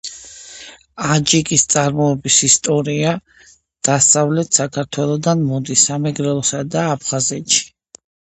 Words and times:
აჯიკის 1.15 1.65
წარმოშობის 1.73 2.37
ისტორია 2.47 3.11
დასავლეთ 3.89 4.59
საქართველოდან 4.61 5.45
მოდის, 5.51 5.85
სამეგრელოსა 5.91 6.63
და 6.77 6.87
აფხაზეთში. 6.97 7.63